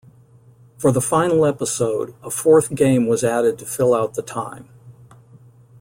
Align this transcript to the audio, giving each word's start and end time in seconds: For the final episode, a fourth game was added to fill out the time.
For 0.79 0.91
the 0.91 0.99
final 0.99 1.45
episode, 1.45 2.15
a 2.23 2.31
fourth 2.31 2.73
game 2.73 3.05
was 3.05 3.23
added 3.23 3.59
to 3.59 3.67
fill 3.67 3.93
out 3.93 4.15
the 4.15 4.23
time. 4.23 4.67